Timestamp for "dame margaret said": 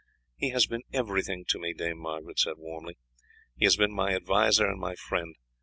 1.73-2.55